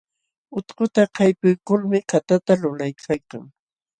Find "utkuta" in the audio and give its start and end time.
0.59-1.03